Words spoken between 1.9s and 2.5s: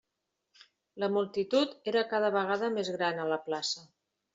era cada